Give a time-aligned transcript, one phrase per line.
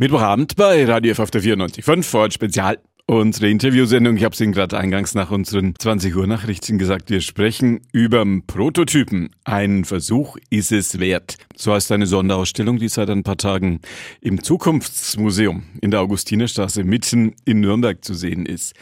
[0.00, 2.78] Mittwochabend bei Radio F auf der 94.5 vor Spezial.
[3.06, 7.20] Unsere Interviewsendung, ich habe es Ihnen gerade eingangs nach unseren 20 Uhr Nachrichten gesagt, wir
[7.20, 9.30] sprechen über Prototypen.
[9.42, 11.36] Ein Versuch ist es wert.
[11.56, 13.80] So heißt eine Sonderausstellung, die seit ein paar Tagen
[14.20, 18.74] im Zukunftsmuseum in der Augustinerstraße mitten in Nürnberg zu sehen ist.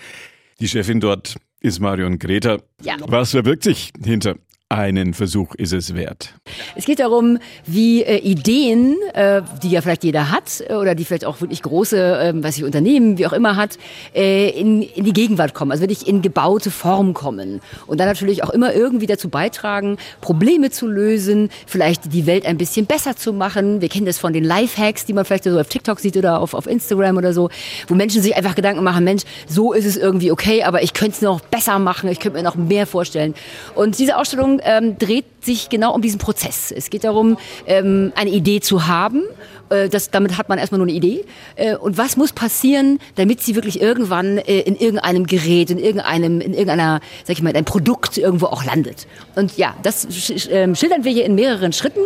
[0.60, 2.58] Die Chefin dort ist Marion Greta.
[2.82, 2.96] Ja.
[3.06, 4.34] Was verbirgt sich hinter
[4.68, 6.34] einen Versuch ist es wert.
[6.74, 11.04] Es geht darum, wie äh, Ideen, äh, die ja vielleicht jeder hat äh, oder die
[11.04, 13.78] vielleicht auch wirklich große, äh, was ich Unternehmen, wie auch immer hat,
[14.12, 18.42] äh, in, in die Gegenwart kommen, also wirklich in gebaute Form kommen und dann natürlich
[18.42, 23.32] auch immer irgendwie dazu beitragen, Probleme zu lösen, vielleicht die Welt ein bisschen besser zu
[23.32, 23.80] machen.
[23.80, 26.54] Wir kennen das von den Lifehacks, die man vielleicht so auf TikTok sieht oder auf,
[26.54, 27.50] auf Instagram oder so,
[27.86, 31.12] wo Menschen sich einfach Gedanken machen, Mensch, so ist es irgendwie okay, aber ich könnte
[31.12, 33.34] es noch besser machen, ich könnte mir noch mehr vorstellen.
[33.76, 36.72] Und diese Ausstellung ähm, dreht sich genau um diesen Prozess.
[36.72, 39.22] Es geht darum, ähm, eine Idee zu haben.
[39.70, 41.24] Äh, das, damit hat man erstmal nur eine Idee.
[41.56, 46.40] Äh, und was muss passieren, damit sie wirklich irgendwann äh, in irgendeinem Gerät, in irgendeinem,
[46.40, 49.06] in irgendeiner, sag ich mal, ein Produkt irgendwo auch landet.
[49.34, 50.06] Und ja, das
[50.50, 52.00] ähm, schildern wir hier in mehreren Schritten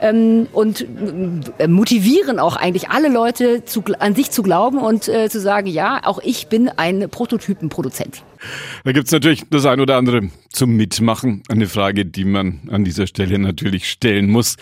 [0.00, 0.86] ähm, und
[1.68, 6.18] motivieren auch eigentlich alle Leute zu, an sich zu glauben und zu sagen, ja, auch
[6.22, 8.22] ich bin ein Prototypenproduzent.
[8.84, 11.42] Da gibt's natürlich das ein oder andere zum Mitmachen.
[11.48, 14.56] Eine Frage, die man an dieser Stelle natürlich stellen muss.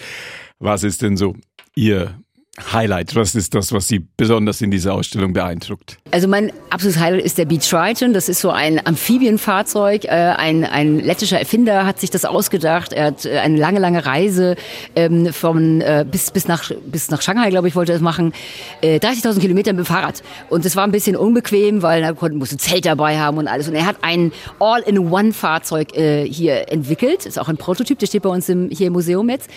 [0.59, 1.35] Was ist denn so
[1.75, 2.22] Ihr
[2.61, 3.17] Highlight?
[3.17, 5.97] Was ist das, was Sie besonders in dieser Ausstellung beeindruckt?
[6.11, 8.12] Also mein absolutes Highlight ist der Beat Triton.
[8.12, 10.05] Das ist so ein Amphibienfahrzeug.
[10.05, 12.92] Äh, ein, ein lettischer Erfinder hat sich das ausgedacht.
[12.92, 14.56] Er hat äh, eine lange, lange Reise
[14.95, 18.34] ähm, von äh, bis, bis, nach, bis nach Shanghai, glaube ich, wollte er das machen.
[18.83, 20.23] 30.000 Kilometer mit dem Fahrrad.
[20.50, 23.69] Und das war ein bisschen unbequem, weil er musste Zelt dabei haben und alles.
[23.69, 27.25] Und er hat ein All-in-One-Fahrzeug hier entwickelt.
[27.25, 29.48] Ist auch ein Prototyp, der steht bei uns im, hier im Museum jetzt.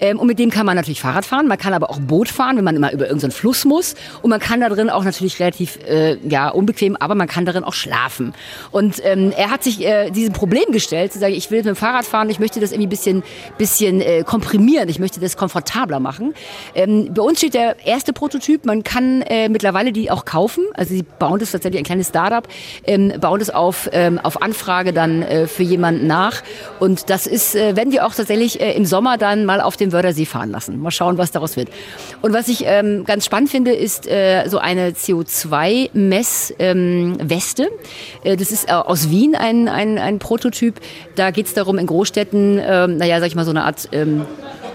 [0.00, 1.46] Ähm, und mit dem kann man natürlich Fahrrad fahren.
[1.46, 3.94] Man kann aber auch Boot fahren fahren, wenn man immer über irgendeinen Fluss muss.
[4.20, 7.62] Und man kann da drin auch natürlich relativ äh, ja, unbequem, aber man kann darin
[7.62, 8.34] auch schlafen.
[8.72, 11.76] Und ähm, er hat sich äh, diesem Problem gestellt, zu sagen, ich will mit dem
[11.76, 13.22] Fahrrad fahren, ich möchte das irgendwie ein bisschen,
[13.58, 16.34] bisschen äh, komprimieren, ich möchte das komfortabler machen.
[16.74, 20.64] Ähm, bei uns steht der erste Prototyp, man kann äh, mittlerweile die auch kaufen.
[20.74, 22.46] Also sie bauen das tatsächlich ein kleines Startup,
[22.84, 26.42] ähm, bauen das auf, ähm, auf Anfrage dann äh, für jemanden nach.
[26.80, 29.92] Und das ist, äh, werden wir auch tatsächlich äh, im Sommer dann mal auf dem
[29.92, 30.80] Wörthersee fahren lassen.
[30.80, 31.68] Mal schauen, was daraus wird.
[32.20, 36.54] Und und was ich ähm, ganz spannend finde, ist äh, so eine CO2-Messweste.
[36.58, 37.18] Ähm,
[38.24, 40.80] äh, das ist äh, aus Wien ein, ein, ein Prototyp.
[41.14, 44.24] Da geht es darum, in Großstädten, ähm, naja, sag ich mal, so eine Art ähm,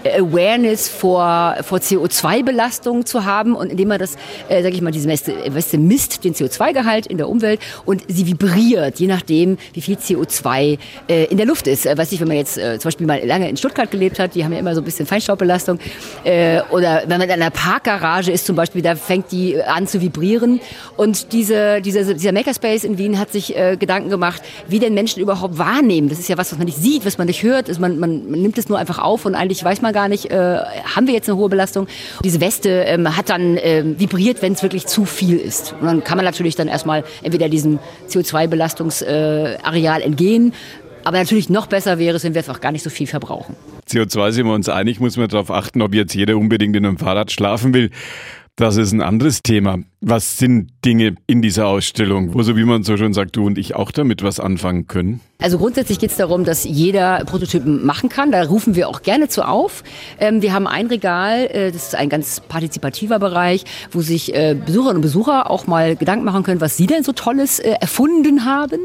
[0.04, 4.16] Awareness vor, vor CO2-Belastung zu haben und indem man das,
[4.48, 8.26] äh, sage ich mal, diese Weste, Weste misst den CO2-Gehalt in der Umwelt und sie
[8.26, 10.78] vibriert, je nachdem, wie viel CO2
[11.08, 11.86] äh, in der Luft ist.
[11.86, 14.34] Äh, weiß ich, wenn man jetzt äh, zum Beispiel mal lange in Stuttgart gelebt hat,
[14.34, 15.78] die haben ja immer so ein bisschen Feinstaubbelastung
[16.24, 20.00] äh, oder wenn man in einer Parkgarage ist zum Beispiel, da fängt die an zu
[20.00, 20.60] vibrieren
[20.96, 25.20] und diese, diese, dieser Makerspace in Wien hat sich äh, Gedanken gemacht, wie denn Menschen
[25.20, 26.08] überhaupt wahrnehmen.
[26.08, 28.30] Das ist ja was, was man nicht sieht, was man nicht hört, ist man, man,
[28.30, 30.58] man nimmt es nur einfach auf und eigentlich weiß man man gar nicht, äh,
[30.94, 31.86] haben wir jetzt eine hohe Belastung.
[32.24, 35.74] Diese Weste ähm, hat dann ähm, vibriert, wenn es wirklich zu viel ist.
[35.80, 37.78] Und dann kann man natürlich dann erstmal entweder diesem
[38.08, 40.52] CO2-Belastungsareal äh, entgehen,
[41.04, 43.56] aber natürlich noch besser wäre es, wenn wir auch gar nicht so viel verbrauchen.
[43.88, 46.98] CO2 sind wir uns einig, muss man darauf achten, ob jetzt jeder unbedingt in einem
[46.98, 47.90] Fahrrad schlafen will.
[48.56, 49.78] Das ist ein anderes Thema.
[50.00, 53.58] Was sind Dinge in dieser Ausstellung, wo so wie man so schon sagt, du und
[53.58, 55.20] ich auch damit was anfangen können?
[55.40, 58.32] Also grundsätzlich geht es darum, dass jeder Prototypen machen kann.
[58.32, 59.82] Da rufen wir auch gerne zu auf.
[60.18, 64.54] Ähm, wir haben ein Regal, äh, das ist ein ganz partizipativer Bereich, wo sich äh,
[64.54, 68.44] Besucherinnen und Besucher auch mal Gedanken machen können, was sie denn so Tolles äh, erfunden
[68.44, 68.80] haben.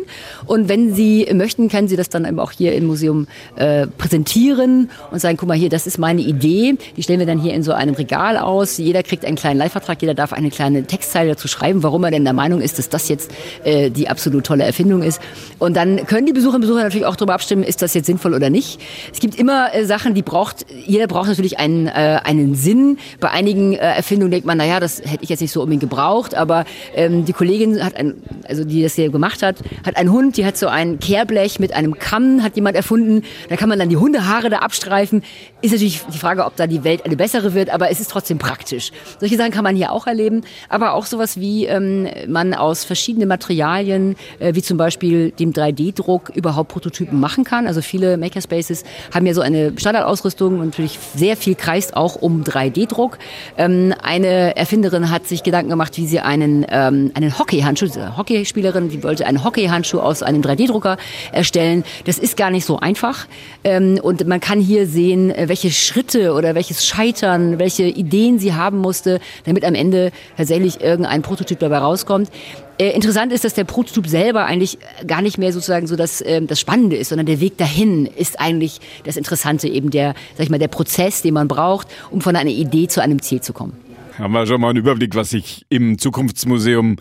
[0.45, 4.89] Und wenn sie möchten, können sie das dann eben auch hier im Museum äh, präsentieren
[5.11, 6.75] und sagen, guck mal hier, das ist meine Idee.
[6.97, 8.77] Die stellen wir dann hier in so einem Regal aus.
[8.77, 12.11] Jeder kriegt einen kleinen Leihvertrag, jeder darf eine kleine Text Textzeile dazu schreiben, warum er
[12.11, 13.31] denn der Meinung ist, dass das jetzt
[13.65, 15.21] äh, die absolut tolle Erfindung ist.
[15.59, 18.33] Und dann können die Besucherinnen und Besucher natürlich auch darüber abstimmen, ist das jetzt sinnvoll
[18.33, 18.79] oder nicht.
[19.11, 22.97] Es gibt immer äh, Sachen, die braucht, jeder braucht natürlich einen, äh, einen Sinn.
[23.19, 26.35] Bei einigen äh, Erfindungen denkt man, naja, das hätte ich jetzt nicht so unbedingt gebraucht,
[26.35, 26.63] aber
[26.95, 28.15] ähm, die Kollegin hat ein,
[28.47, 31.73] also die das hier gemacht hat, hat einen Hund, die hat so ein Kehrblech mit
[31.73, 33.23] einem Kamm, hat jemand erfunden.
[33.49, 35.23] Da kann man dann die Hundehaare da abstreifen.
[35.61, 38.37] Ist natürlich die Frage, ob da die Welt eine bessere wird, aber es ist trotzdem
[38.37, 38.91] praktisch.
[39.19, 43.27] Solche Sachen kann man hier auch erleben, aber auch sowas wie ähm, man aus verschiedenen
[43.27, 47.67] Materialien, äh, wie zum Beispiel dem 3D-Druck, überhaupt Prototypen machen kann.
[47.67, 52.43] Also viele Makerspaces haben ja so eine Standardausrüstung und natürlich sehr viel kreist auch um
[52.43, 53.17] 3D-Druck.
[53.57, 57.87] Ähm, eine Erfinderin hat sich Gedanken gemacht, wie sie einen, ähm, einen Hockeyhandschuh,
[58.17, 60.97] Hockeyspielerin, die wollte einen Hockeyhandschuh aus einem 3D-Drucker
[61.31, 61.83] erstellen.
[62.05, 63.27] Das ist gar nicht so einfach.
[63.63, 68.53] Ähm, und man kann hier sehen, äh, welche Schritte oder welches Scheitern, welche Ideen sie
[68.53, 72.29] haben musste, damit am Ende tatsächlich irgendein Prototyp dabei rauskommt.
[72.77, 74.77] Äh, interessant ist, dass der Prototyp selber eigentlich
[75.07, 78.39] gar nicht mehr sozusagen so das, äh, das Spannende ist, sondern der Weg dahin ist
[78.39, 82.35] eigentlich das Interessante, eben der, sag ich mal, der Prozess, den man braucht, um von
[82.35, 83.73] einer Idee zu einem Ziel zu kommen.
[84.17, 86.97] Haben wir schon mal einen Überblick, was sich im Zukunftsmuseum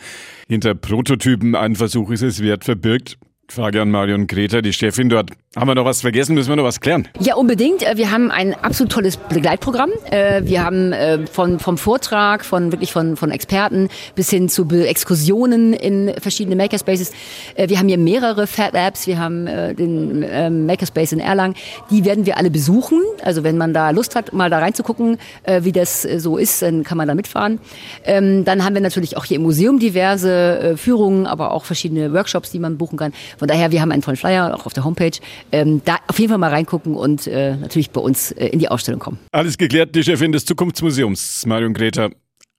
[0.48, 3.18] hinter Prototypen ein Versuch ist es wert verbirgt?
[3.48, 5.30] Frage an Marion Greta, die Chefin dort.
[5.54, 6.34] Haben wir noch was vergessen?
[6.34, 7.08] Müssen wir noch was klären?
[7.20, 7.82] Ja, unbedingt.
[7.82, 9.90] Äh, wir haben ein absolut tolles Begleitprogramm.
[10.10, 14.66] Äh, wir haben äh, von, vom Vortrag, von wirklich von, von Experten bis hin zu
[14.70, 17.12] Exkursionen in verschiedene Makerspaces.
[17.54, 19.06] Wir haben hier mehrere Fab Apps.
[19.06, 21.54] Wir haben den ähm, Makerspace in Erlangen.
[21.90, 23.02] Die werden wir alle besuchen.
[23.22, 25.18] Also wenn man da Lust hat, mal da reinzugucken,
[25.60, 27.60] wie das so ist, dann kann man da mitfahren.
[28.04, 32.50] Ähm, dann haben wir natürlich auch hier im Museum diverse Führungen, aber auch verschiedene Workshops,
[32.50, 33.12] die man buchen kann.
[33.38, 35.18] Von daher, wir haben einen tollen Flyer auch auf der Homepage
[35.50, 38.68] ähm, da auf jeden Fall mal reingucken und äh, natürlich bei uns äh, in die
[38.68, 39.18] Ausstellung kommen.
[39.32, 42.10] Alles geklärt, die Chefin des Zukunftsmuseums, Marion Greta,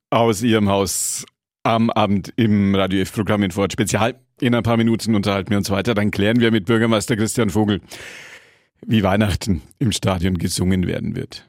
[0.10, 1.26] aus ihrem Haus
[1.64, 4.16] am Abend im Radio F-Programm in Fort Spezial.
[4.42, 5.94] In ein paar Minuten unterhalten wir uns weiter.
[5.94, 7.82] Dann klären wir mit Bürgermeister Christian Vogel,
[8.86, 11.48] wie Weihnachten im Stadion gesungen werden wird.